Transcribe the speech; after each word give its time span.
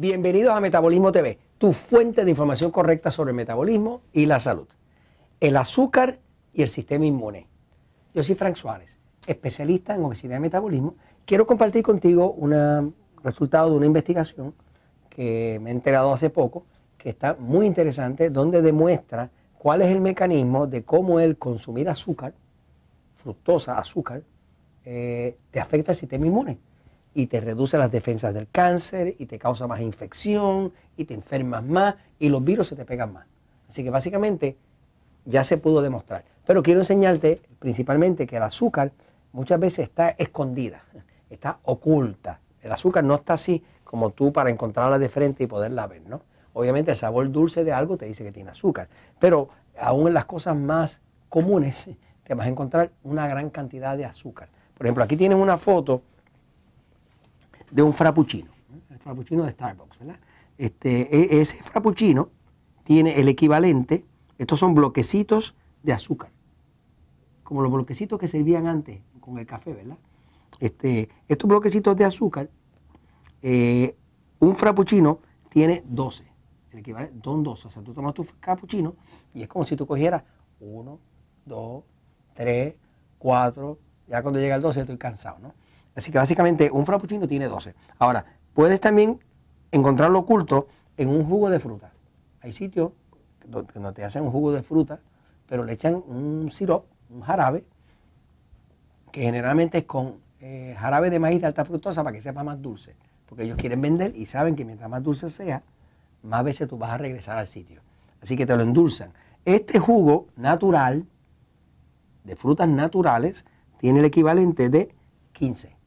Bienvenidos 0.00 0.54
a 0.54 0.60
Metabolismo 0.60 1.10
TV, 1.10 1.40
tu 1.58 1.72
fuente 1.72 2.24
de 2.24 2.30
información 2.30 2.70
correcta 2.70 3.10
sobre 3.10 3.30
el 3.32 3.36
metabolismo 3.36 4.02
y 4.12 4.26
la 4.26 4.38
salud. 4.38 4.68
El 5.40 5.56
azúcar 5.56 6.20
y 6.52 6.62
el 6.62 6.68
sistema 6.68 7.04
inmune. 7.04 7.48
Yo 8.14 8.22
soy 8.22 8.36
Frank 8.36 8.54
Suárez, 8.54 8.96
especialista 9.26 9.96
en 9.96 10.04
obesidad 10.04 10.36
y 10.36 10.40
metabolismo. 10.40 10.94
Quiero 11.26 11.48
compartir 11.48 11.82
contigo 11.82 12.30
un 12.30 12.94
resultado 13.24 13.70
de 13.70 13.76
una 13.76 13.86
investigación 13.86 14.54
que 15.10 15.58
me 15.60 15.70
he 15.70 15.72
enterado 15.72 16.12
hace 16.12 16.30
poco, 16.30 16.64
que 16.96 17.08
está 17.08 17.34
muy 17.36 17.66
interesante, 17.66 18.30
donde 18.30 18.62
demuestra 18.62 19.30
cuál 19.58 19.82
es 19.82 19.88
el 19.88 20.00
mecanismo 20.00 20.68
de 20.68 20.84
cómo 20.84 21.18
el 21.18 21.38
consumir 21.38 21.88
azúcar, 21.88 22.34
fructosa, 23.16 23.76
azúcar, 23.76 24.22
eh, 24.84 25.36
te 25.50 25.58
afecta 25.58 25.90
al 25.90 25.96
sistema 25.96 26.24
inmune 26.24 26.67
y 27.18 27.26
te 27.26 27.40
reduce 27.40 27.76
las 27.76 27.90
defensas 27.90 28.32
del 28.32 28.46
cáncer 28.46 29.16
y 29.18 29.26
te 29.26 29.40
causa 29.40 29.66
más 29.66 29.80
infección 29.80 30.72
y 30.96 31.04
te 31.04 31.14
enfermas 31.14 31.64
más 31.64 31.96
y 32.20 32.28
los 32.28 32.44
virus 32.44 32.68
se 32.68 32.76
te 32.76 32.84
pegan 32.84 33.12
más. 33.12 33.26
Así 33.68 33.82
que 33.82 33.90
básicamente 33.90 34.56
ya 35.24 35.42
se 35.42 35.56
pudo 35.56 35.82
demostrar. 35.82 36.24
Pero 36.46 36.62
quiero 36.62 36.78
enseñarte 36.78 37.42
principalmente 37.58 38.24
que 38.24 38.36
el 38.36 38.44
azúcar 38.44 38.92
muchas 39.32 39.58
veces 39.58 39.88
está 39.88 40.10
escondida, 40.10 40.84
está 41.28 41.58
oculta. 41.64 42.38
El 42.62 42.70
azúcar 42.70 43.02
no 43.02 43.16
está 43.16 43.32
así 43.32 43.64
como 43.82 44.10
tú 44.10 44.32
para 44.32 44.50
encontrarla 44.50 45.00
de 45.00 45.08
frente 45.08 45.42
y 45.42 45.48
poderla 45.48 45.88
ver, 45.88 46.02
¿no? 46.02 46.22
Obviamente 46.52 46.92
el 46.92 46.96
sabor 46.96 47.32
dulce 47.32 47.64
de 47.64 47.72
algo 47.72 47.96
te 47.96 48.06
dice 48.06 48.22
que 48.22 48.30
tiene 48.30 48.50
azúcar, 48.50 48.86
pero 49.18 49.48
aún 49.76 50.06
en 50.06 50.14
las 50.14 50.26
cosas 50.26 50.54
más 50.54 51.00
comunes 51.28 51.84
te 52.22 52.34
vas 52.34 52.46
a 52.46 52.50
encontrar 52.50 52.92
una 53.02 53.26
gran 53.26 53.50
cantidad 53.50 53.96
de 53.96 54.04
azúcar. 54.04 54.50
Por 54.76 54.86
ejemplo, 54.86 55.02
aquí 55.02 55.16
tienes 55.16 55.36
una 55.36 55.58
foto 55.58 56.02
de 57.70 57.82
un 57.82 57.92
frappuccino, 57.92 58.50
el 58.90 58.98
frappuccino 58.98 59.44
de 59.44 59.50
Starbucks, 59.50 59.98
¿verdad? 59.98 60.18
Este, 60.56 61.36
e, 61.36 61.40
ese 61.40 61.62
frappuccino 61.62 62.30
tiene 62.84 63.20
el 63.20 63.28
equivalente, 63.28 64.04
estos 64.38 64.58
son 64.58 64.74
bloquecitos 64.74 65.54
de 65.82 65.92
azúcar, 65.92 66.30
como 67.42 67.62
los 67.62 67.70
bloquecitos 67.70 68.18
que 68.18 68.28
servían 68.28 68.66
antes 68.66 69.00
con 69.20 69.38
el 69.38 69.46
café, 69.46 69.74
¿verdad? 69.74 69.98
Este, 70.60 71.08
estos 71.28 71.48
bloquecitos 71.48 71.96
de 71.96 72.04
azúcar, 72.04 72.50
eh, 73.42 73.94
un 74.40 74.54
frappuccino 74.56 75.20
tiene 75.48 75.84
12, 75.86 76.24
el 76.72 76.78
equivalente, 76.78 77.20
son 77.22 77.42
12, 77.42 77.68
o 77.68 77.70
sea, 77.70 77.82
tú 77.82 77.92
tomas 77.92 78.14
tu 78.14 78.24
frappuccino 78.24 78.96
y 79.34 79.42
es 79.42 79.48
como 79.48 79.64
si 79.64 79.76
tú 79.76 79.86
cogieras 79.86 80.24
1, 80.60 80.98
2, 81.46 81.84
3, 82.34 82.74
4, 83.18 83.78
ya 84.08 84.22
cuando 84.22 84.40
llega 84.40 84.56
el 84.56 84.62
12 84.62 84.80
estoy 84.80 84.98
cansado, 84.98 85.38
¿no? 85.40 85.54
Así 85.98 86.12
que 86.12 86.18
básicamente 86.18 86.70
un 86.70 86.86
frappuccino 86.86 87.26
tiene 87.26 87.48
12. 87.48 87.74
Ahora, 87.98 88.24
puedes 88.54 88.80
también 88.80 89.18
encontrarlo 89.72 90.20
oculto 90.20 90.68
en 90.96 91.08
un 91.08 91.24
jugo 91.24 91.50
de 91.50 91.58
fruta. 91.58 91.90
Hay 92.40 92.52
sitios 92.52 92.92
donde 93.44 93.92
te 93.92 94.04
hacen 94.04 94.22
un 94.22 94.30
jugo 94.30 94.52
de 94.52 94.62
fruta, 94.62 95.00
pero 95.48 95.64
le 95.64 95.72
echan 95.72 95.96
un 96.06 96.52
sirope, 96.52 96.86
un 97.10 97.22
jarabe, 97.22 97.64
que 99.10 99.22
generalmente 99.22 99.78
es 99.78 99.84
con 99.86 100.20
eh, 100.40 100.76
jarabe 100.78 101.10
de 101.10 101.18
maíz 101.18 101.40
de 101.40 101.48
alta 101.48 101.64
fructosa 101.64 102.04
para 102.04 102.14
que 102.14 102.22
sepa 102.22 102.44
más 102.44 102.62
dulce. 102.62 102.94
Porque 103.26 103.42
ellos 103.42 103.56
quieren 103.56 103.80
vender 103.80 104.14
y 104.14 104.26
saben 104.26 104.54
que 104.54 104.64
mientras 104.64 104.88
más 104.88 105.02
dulce 105.02 105.28
sea, 105.28 105.64
más 106.22 106.44
veces 106.44 106.68
tú 106.68 106.78
vas 106.78 106.90
a 106.90 106.98
regresar 106.98 107.38
al 107.38 107.48
sitio. 107.48 107.80
Así 108.22 108.36
que 108.36 108.46
te 108.46 108.54
lo 108.54 108.62
endulzan. 108.62 109.10
Este 109.44 109.80
jugo 109.80 110.28
natural, 110.36 111.06
de 112.22 112.36
frutas 112.36 112.68
naturales, 112.68 113.44
tiene 113.78 113.98
el 113.98 114.04
equivalente 114.04 114.68
de 114.68 114.94
15. 115.32 115.77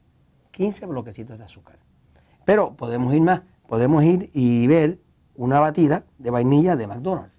15 0.52 0.86
bloquecitos 0.86 1.38
de 1.38 1.44
azúcar. 1.44 1.78
Pero 2.44 2.74
podemos 2.74 3.12
ir 3.14 3.22
más, 3.22 3.42
podemos 3.66 4.04
ir 4.04 4.30
y 4.32 4.66
ver 4.66 4.98
una 5.34 5.60
batida 5.60 6.04
de 6.18 6.30
vainilla 6.30 6.76
de 6.76 6.86
McDonald's. 6.86 7.36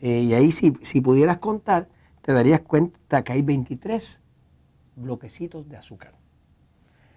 Eh, 0.00 0.20
y 0.20 0.34
ahí 0.34 0.52
si, 0.52 1.00
pudieras 1.00 1.38
contar, 1.38 1.88
te 2.22 2.32
darías 2.32 2.60
cuenta 2.60 3.22
que 3.22 3.32
hay 3.32 3.42
23 3.42 4.20
bloquecitos 4.96 5.68
de 5.68 5.76
azúcar. 5.76 6.12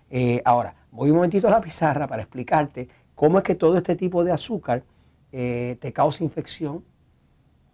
Eh, 0.10 0.42
ahora, 0.46 0.76
voy 0.92 1.10
un 1.10 1.18
momentito 1.18 1.48
a 1.48 1.52
la 1.52 1.62
pizarra 1.62 2.08
para 2.08 2.22
explicarte 2.22 2.88
cómo 3.14 3.38
es 3.40 3.44
que 3.44 3.56
todo 3.56 3.78
este 3.78 3.96
tipo 3.96 4.24
de 4.24 4.32
azúcar 4.32 4.84
eh, 5.32 5.78
te 5.82 5.92
causa 5.92 6.24
infección, 6.24 6.84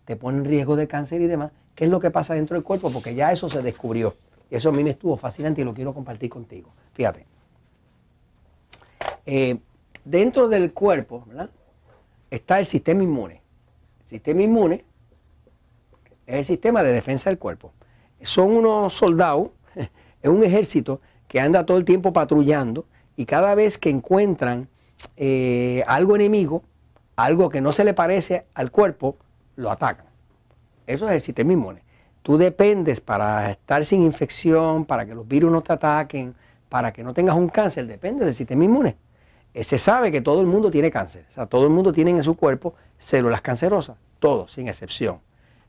te 0.06 0.16
pone 0.16 0.40
en 0.40 0.46
riesgo 0.46 0.76
de 0.76 0.88
cáncer 0.88 1.22
y 1.22 1.28
demás. 1.28 1.52
¿Qué 1.76 1.86
es 1.86 1.92
lo 1.92 2.00
que 2.00 2.12
pasa 2.12 2.34
dentro 2.34 2.56
del 2.56 2.64
cuerpo? 2.64 2.92
Porque 2.92 3.16
ya 3.16 3.32
eso 3.32 3.50
se 3.50 3.62
descubrió. 3.62 4.16
Eso 4.54 4.70
a 4.70 4.72
mí 4.72 4.84
me 4.84 4.92
estuvo 4.92 5.18
fascinante 5.18 5.62
y 5.62 5.64
lo 5.64 5.74
quiero 5.74 5.96
compartir 5.96 6.30
contigo. 6.30 6.70
Fíjate. 6.94 7.26
Eh, 9.26 9.58
dentro 10.06 10.48
del 10.48 10.74
cuerpo 10.74 11.26
está 12.30 12.60
el 12.60 12.68
sistema 12.68 13.02
inmune. 13.02 13.42
El 14.02 14.08
sistema 14.08 14.44
inmune 14.44 14.86
es 16.28 16.36
el 16.36 16.46
sistema 16.46 16.84
de 16.84 16.94
defensa 16.94 17.32
del 17.32 17.40
cuerpo. 17.40 17.74
Son 18.22 18.56
unos 18.56 18.94
soldados, 18.94 19.50
es 20.22 20.30
un 20.30 20.44
ejército 20.44 21.02
que 21.28 21.40
anda 21.40 21.66
todo 21.66 21.80
el 21.80 21.84
tiempo 21.84 22.14
patrullando 22.14 22.86
y 23.16 23.26
cada 23.26 23.56
vez 23.56 23.80
que 23.80 23.90
encuentran 23.90 24.68
eh, 25.18 25.84
algo 25.88 26.16
enemigo, 26.16 26.62
algo 27.16 27.50
que 27.50 27.60
no 27.60 27.72
se 27.72 27.84
le 27.84 27.96
parece 27.96 28.46
al 28.54 28.70
cuerpo, 28.70 29.18
lo 29.56 29.72
atacan. 29.72 30.06
Eso 30.86 31.08
es 31.08 31.14
el 31.14 31.22
sistema 31.22 31.54
inmune 31.54 31.82
tú 32.24 32.38
dependes 32.38 33.00
para 33.00 33.52
estar 33.52 33.86
sin 33.86 34.02
infección, 34.02 34.86
para 34.86 35.06
que 35.06 35.14
los 35.14 35.28
virus 35.28 35.52
no 35.52 35.62
te 35.62 35.74
ataquen, 35.74 36.34
para 36.70 36.92
que 36.92 37.04
no 37.04 37.14
tengas 37.14 37.36
un 37.36 37.50
cáncer, 37.50 37.86
depende 37.86 38.26
del 38.26 38.34
sistema 38.34 38.64
inmune. 38.64 38.96
Eh, 39.54 39.64
se 39.64 39.78
sabe 39.78 40.12
que 40.12 40.22
todo 40.22 40.42
el 40.42 40.48
mundo 40.48 40.72
tiene 40.72 40.90
cáncer, 40.90 41.28
o 41.30 41.34
sea, 41.34 41.46
todo 41.46 41.66
el 41.66 41.70
mundo 41.70 41.94
tiene 41.94 42.10
en 42.10 42.24
su 42.24 42.36
cuerpo 42.36 42.74
células 42.98 43.42
cancerosas, 43.42 43.98
todos, 44.20 44.54
sin 44.54 44.68
excepción. 44.68 45.20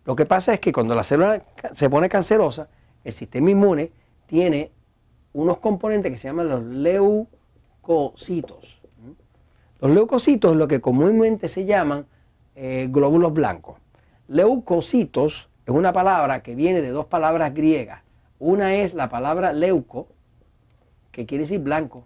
Lo 0.06 0.16
que 0.16 0.24
pasa 0.24 0.54
es 0.54 0.60
que 0.60 0.72
cuando 0.72 0.94
la 0.94 1.02
célula 1.02 1.42
se 1.74 1.90
pone 1.90 2.08
cancerosa, 2.08 2.68
el 3.02 3.12
sistema 3.12 3.50
inmune 3.50 3.90
tiene 4.26 4.70
unos 5.32 5.58
componentes 5.58 6.12
que 6.12 6.18
se 6.18 6.28
llaman 6.28 6.48
los 6.48 6.62
leucocitos. 6.62 8.80
Los 9.80 9.90
leucocitos 9.90 10.52
es 10.52 10.56
lo 10.56 10.68
que 10.68 10.80
comúnmente 10.80 11.48
se 11.48 11.66
llaman 11.66 12.06
eh, 12.54 12.86
glóbulos 12.90 13.34
blancos. 13.34 13.78
Leucocitos 14.28 15.48
es 15.66 15.74
una 15.74 15.92
palabra 15.92 16.42
que 16.42 16.54
viene 16.54 16.82
de 16.82 16.90
dos 16.90 17.06
palabras 17.06 17.54
griegas. 17.54 18.02
Una 18.38 18.74
es 18.74 18.92
la 18.92 19.08
palabra 19.08 19.52
leuco, 19.52 20.08
que 21.10 21.24
quiere 21.24 21.44
decir 21.44 21.60
blanco. 21.60 22.04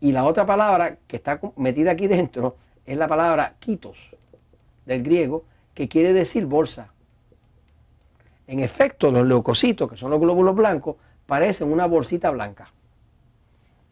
Y 0.00 0.12
la 0.12 0.24
otra 0.24 0.46
palabra 0.46 0.98
que 1.06 1.16
está 1.16 1.40
metida 1.56 1.92
aquí 1.92 2.06
dentro 2.06 2.56
es 2.86 2.96
la 2.96 3.08
palabra 3.08 3.54
quitos, 3.58 4.14
del 4.86 5.02
griego, 5.02 5.44
que 5.74 5.88
quiere 5.88 6.12
decir 6.12 6.46
bolsa. 6.46 6.92
En 8.46 8.60
efecto, 8.60 9.10
los 9.10 9.26
leucocitos, 9.26 9.90
que 9.90 9.96
son 9.96 10.10
los 10.10 10.20
glóbulos 10.20 10.54
blancos, 10.54 10.96
parecen 11.26 11.72
una 11.72 11.86
bolsita 11.86 12.30
blanca. 12.30 12.72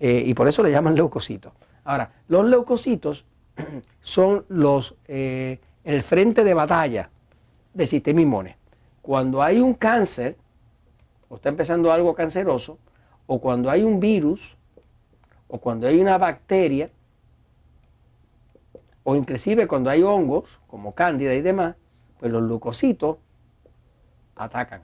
Eh, 0.00 0.22
y 0.26 0.34
por 0.34 0.48
eso 0.48 0.62
le 0.62 0.70
llaman 0.70 0.94
leucocitos. 0.94 1.52
Ahora, 1.84 2.12
los 2.28 2.47
leucocitos 2.47 3.24
son 4.00 4.44
los, 4.48 4.94
eh, 5.08 5.58
el 5.84 6.02
frente 6.02 6.44
de 6.44 6.54
batalla 6.54 7.10
del 7.74 7.86
sistema 7.86 8.20
inmune. 8.20 8.56
Cuando 9.02 9.42
hay 9.42 9.60
un 9.60 9.74
cáncer, 9.74 10.36
o 11.28 11.36
está 11.36 11.48
empezando 11.48 11.92
algo 11.92 12.14
canceroso, 12.14 12.78
o 13.26 13.40
cuando 13.40 13.70
hay 13.70 13.82
un 13.82 14.00
virus, 14.00 14.56
o 15.48 15.58
cuando 15.58 15.86
hay 15.86 16.00
una 16.00 16.18
bacteria, 16.18 16.90
o 19.04 19.16
inclusive 19.16 19.66
cuando 19.66 19.91
hay 19.91 20.03
hongos, 20.03 20.60
como 20.66 20.92
cándida 20.92 21.34
y 21.34 21.42
demás, 21.42 21.76
pues 22.18 22.30
los 22.30 22.42
leucocitos 22.42 23.16
atacan, 24.36 24.82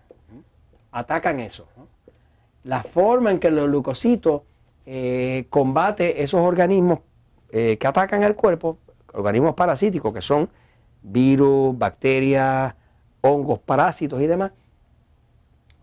atacan 0.92 1.40
eso. 1.40 1.66
La 2.62 2.82
forma 2.82 3.30
en 3.30 3.38
que 3.38 3.50
los 3.50 3.68
leucocitos 3.68 4.42
eh, 4.86 5.46
combate 5.50 6.22
esos 6.22 6.40
organismos 6.40 7.00
eh, 7.50 7.76
que 7.78 7.86
atacan 7.86 8.22
al 8.22 8.34
cuerpo, 8.34 8.78
organismos 9.12 9.54
parasíticos 9.54 10.12
que 10.12 10.20
son 10.20 10.48
virus, 11.04 11.78
bacterias, 11.78 12.74
hongos, 13.20 13.60
parásitos 13.60 14.20
y 14.20 14.26
demás, 14.26 14.52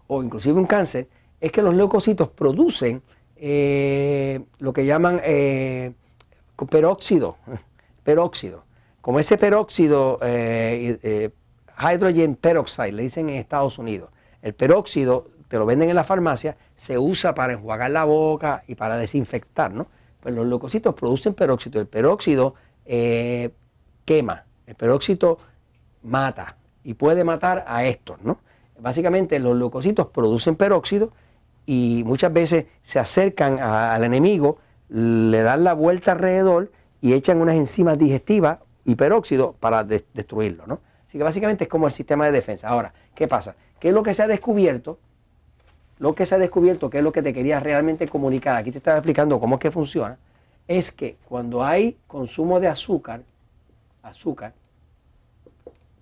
o 0.08 0.22
inclusive 0.22 0.60
un 0.60 0.66
cáncer, 0.66 1.08
es 1.40 1.52
que 1.52 1.62
los 1.62 1.74
leucocitos 1.74 2.30
producen 2.30 3.02
eh, 3.38 4.40
lo 4.60 4.74
que 4.74 4.86
llaman 4.86 5.22
eh, 5.24 5.94
peróxido, 6.70 7.38
peróxido. 8.04 8.64
Como 9.02 9.20
ese 9.20 9.38
peróxido, 9.38 10.20
eh, 10.22 11.32
hydrogen 11.80 12.36
peroxide, 12.36 12.92
le 12.92 13.04
dicen 13.04 13.30
en 13.30 13.38
Estados 13.38 13.80
Unidos. 13.80 14.12
El 14.44 14.54
peróxido, 14.54 15.30
te 15.48 15.58
lo 15.58 15.66
venden 15.66 15.90
en 15.90 15.96
la 15.96 16.04
farmacia, 16.04 16.56
se 16.78 17.00
usa 17.00 17.34
para 17.34 17.54
enjuagar 17.54 17.90
la 17.90 18.04
boca 18.04 18.64
y 18.68 18.76
para 18.76 18.98
desinfectar, 18.98 19.72
¿no? 19.72 19.88
Pues 20.20 20.36
los 20.36 20.46
leucocitos 20.46 20.94
producen 20.94 21.34
peróxido. 21.34 21.82
El 21.82 21.88
peróxido 21.88 22.54
quema, 24.06 24.46
el 24.72 24.76
peróxido 24.76 25.38
mata 26.02 26.56
y 26.84 26.94
puede 26.94 27.24
matar 27.24 27.66
a 27.68 27.84
estos, 27.86 28.22
¿no? 28.24 28.40
Básicamente 28.80 29.38
los 29.40 29.56
leucocitos 29.56 30.08
producen 30.08 30.56
peróxido 30.56 31.12
y 31.66 32.04
muchas 32.06 32.34
veces 32.34 32.66
se 32.82 32.98
acercan 32.98 33.60
al 33.60 34.04
enemigo, 34.04 34.58
le 34.90 35.44
dan 35.44 35.64
la 35.64 35.74
vuelta 35.74 36.14
alrededor 36.14 36.72
y 37.02 37.14
echan 37.14 37.40
unas 37.40 37.56
enzimas 37.56 38.00
digestivas 38.00 38.60
y 38.86 38.96
peróxido 38.96 39.54
para 39.60 39.84
destruirlo, 39.84 40.66
¿no? 40.66 40.80
Así 41.06 41.18
que 41.18 41.24
básicamente 41.24 41.66
es 41.66 41.70
como 41.70 41.88
el 41.88 41.94
sistema 41.94 42.26
de 42.26 42.32
defensa. 42.32 42.70
Ahora, 42.70 42.94
¿qué 43.14 43.28
pasa? 43.28 43.56
¿Qué 43.80 43.90
es 43.90 43.94
lo 43.94 44.02
que 44.02 44.14
se 44.14 44.24
ha 44.24 44.28
descubierto? 44.28 44.98
Lo 46.00 46.16
que 46.16 46.26
se 46.26 46.36
ha 46.36 46.38
descubierto, 46.38 46.90
que 46.90 47.00
es 47.00 47.04
lo 47.04 47.12
que 47.12 47.22
te 47.22 47.34
quería 47.34 47.60
realmente 47.60 48.08
comunicar, 48.08 48.56
aquí 48.56 48.72
te 48.72 48.78
estaba 48.78 48.98
explicando 48.98 49.40
cómo 49.40 49.56
es 49.56 49.62
que 49.62 49.70
funciona, 49.70 50.18
es 50.68 50.92
que 50.92 51.18
cuando 51.28 51.64
hay 51.64 51.98
consumo 52.08 52.60
de 52.60 52.70
azúcar, 52.70 53.22
azúcar, 54.02 54.54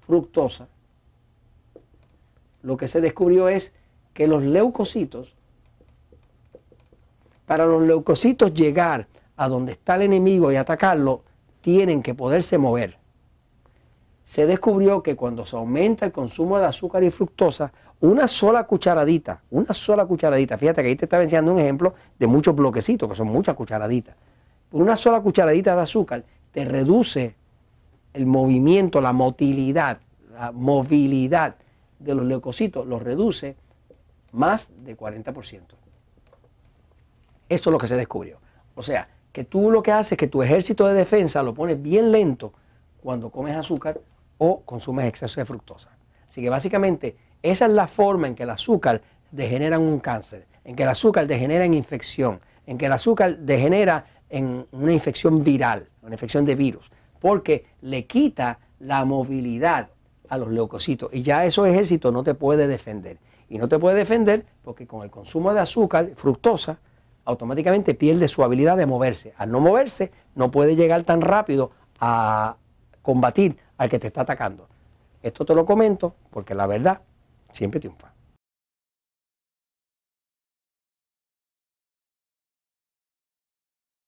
fructosa, 0.10 0.68
lo 2.64 2.78
que 2.78 2.88
se 2.88 3.00
descubrió 3.00 3.48
es 3.48 3.76
que 4.12 4.28
los 4.28 4.42
leucocitos, 4.42 5.36
para 7.46 7.68
los 7.68 7.84
leucocitos 7.84 8.52
llegar 8.56 9.06
a 9.38 9.48
donde 9.48 9.74
está 9.74 9.98
el 9.98 10.02
enemigo 10.02 10.52
y 10.52 10.56
atacarlo, 10.56 11.22
tienen 11.62 12.02
que 12.02 12.16
poderse 12.16 12.58
mover. 12.58 12.98
Se 14.26 14.48
descubrió 14.48 15.04
que 15.04 15.16
cuando 15.16 15.46
se 15.46 15.56
aumenta 15.56 16.08
el 16.08 16.12
consumo 16.12 16.58
de 16.58 16.66
azúcar 16.66 17.04
y 17.04 17.12
fructosa, 17.12 17.72
una 18.00 18.28
sola 18.28 18.64
cucharadita, 18.64 19.44
una 19.52 19.74
sola 19.76 20.08
cucharadita, 20.08 20.58
fíjate 20.58 20.82
que 20.82 20.88
ahí 20.88 20.96
te 20.96 21.06
estaba 21.06 21.22
enseñando 21.22 21.54
un 21.54 21.60
ejemplo 21.60 21.94
de 22.18 22.26
muchos 22.26 22.56
bloquecitos, 22.56 23.08
que 23.08 23.16
son 23.16 23.28
muchas 23.28 23.56
cucharaditas. 23.56 24.16
Una 24.72 24.96
sola 24.96 25.22
cucharadita 25.22 25.76
de 25.76 25.82
azúcar 25.84 26.24
te 26.52 26.66
reduce 26.66 27.36
el 28.14 28.26
movimiento, 28.26 29.02
la 29.02 29.14
motilidad, 29.14 30.00
la 30.34 30.52
movilidad 30.52 31.56
de 32.00 32.16
los 32.16 32.26
leucocitos, 32.26 32.88
lo 32.88 33.00
reduce 33.00 33.56
más 34.32 34.70
de 34.84 34.98
40%. 34.98 35.62
Eso 37.50 37.70
es 37.70 37.72
lo 37.72 37.78
que 37.78 37.88
se 37.88 37.96
descubrió. 37.96 38.38
O 38.76 38.82
sea, 38.82 39.10
que 39.32 39.44
tú 39.44 39.72
lo 39.72 39.84
que 39.84 39.92
haces 39.92 40.14
es 40.14 40.18
que 40.18 40.28
tu 40.28 40.42
ejército 40.42 40.88
de 40.88 40.94
defensa 40.94 41.44
lo 41.44 41.54
pones 41.54 41.82
bien 41.82 42.12
lento 42.12 42.54
cuando 43.02 43.30
comes 43.30 43.56
azúcar 43.56 44.00
o 44.38 44.62
consumes 44.62 45.08
exceso 45.08 45.40
de 45.40 45.46
fructosa. 45.46 45.90
Así 46.30 46.42
que 46.42 46.50
básicamente 46.50 47.16
esa 47.42 47.66
es 47.66 47.72
la 47.72 47.88
forma 47.88 48.28
en 48.28 48.36
que 48.36 48.44
el 48.44 48.50
azúcar 48.50 49.02
degenera 49.32 49.76
en 49.76 49.84
un 49.84 50.00
cáncer, 50.00 50.46
en 50.64 50.76
que 50.76 50.84
el 50.84 50.90
azúcar 50.90 51.28
degenera 51.28 51.66
en 51.66 51.74
infección, 51.74 52.40
en 52.66 52.78
que 52.78 52.86
el 52.86 52.92
azúcar 52.92 53.38
degenera 53.38 54.06
en 54.30 54.66
una 54.72 54.94
infección 54.94 55.44
viral, 55.44 55.88
una 56.02 56.16
infección 56.16 56.46
de 56.46 56.56
virus, 56.56 56.92
porque 57.20 57.66
le 57.82 58.06
quita 58.06 58.60
la 58.80 59.06
movilidad 59.06 59.90
a 60.30 60.38
los 60.38 60.50
leucocitos 60.50 61.10
y 61.14 61.24
ya 61.24 61.46
esos 61.46 61.68
ejércitos 61.68 62.14
no 62.14 62.24
te 62.24 62.34
puede 62.34 62.68
defender. 62.68 63.18
Y 63.50 63.58
no 63.58 63.68
te 63.68 63.80
puede 63.80 63.98
defender 63.98 64.46
porque 64.64 64.86
con 64.86 65.04
el 65.04 65.10
consumo 65.10 65.54
de 65.54 65.60
azúcar, 65.60 66.12
fructosa, 66.16 66.78
automáticamente 67.26 67.96
pierde 67.96 68.28
su 68.28 68.44
habilidad 68.44 68.78
de 68.78 68.86
moverse. 68.86 69.34
Al 69.38 69.52
no 69.52 69.60
moverse, 69.60 70.12
no 70.36 70.52
puede 70.52 70.76
llegar 70.76 71.04
tan 71.04 71.22
rápido 71.22 71.72
a 72.00 72.56
combatir 73.02 73.58
al 73.78 73.90
que 73.90 74.00
te 74.00 74.08
está 74.08 74.22
atacando. 74.22 74.68
Esto 75.22 75.46
te 75.46 75.56
lo 75.56 75.66
comento 75.66 76.16
porque 76.30 76.54
la 76.54 76.68
verdad 76.68 77.02
siempre 77.52 77.80
triunfa. 77.80 78.12